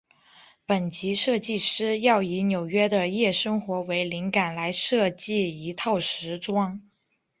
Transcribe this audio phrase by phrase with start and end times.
[0.65, 6.81] 本集设计师要以纽约的夜生活为灵感来设计一套时装。